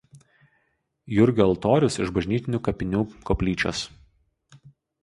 Jurgio 1.17 1.45
altorius 1.49 1.99
iš 2.07 2.11
bažnytinių 2.17 2.63
kapinių 2.69 3.05
koplyčios. 3.33 3.85